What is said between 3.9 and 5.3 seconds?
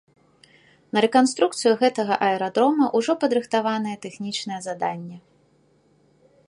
тэхнічнае заданне.